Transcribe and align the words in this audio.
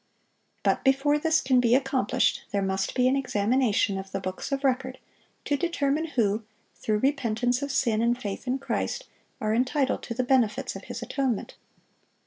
But 0.63 0.83
before 0.83 1.19
this 1.19 1.41
can 1.41 1.59
be 1.59 1.75
accomplished, 1.75 2.41
there 2.51 2.63
must 2.63 2.95
be 2.95 3.07
an 3.07 3.15
examination 3.15 3.99
of 3.99 4.11
the 4.11 4.19
books 4.19 4.51
of 4.51 4.63
record 4.63 4.97
to 5.45 5.55
determine 5.55 6.05
who, 6.07 6.43
through 6.73 6.97
repentance 6.97 7.61
of 7.61 7.71
sin 7.71 8.01
and 8.01 8.19
faith 8.19 8.47
in 8.47 8.57
Christ, 8.57 9.05
are 9.39 9.53
entitled 9.53 10.01
to 10.01 10.15
the 10.15 10.23
benefits 10.23 10.75
of 10.75 10.85
His 10.85 11.03
atonement. 11.03 11.53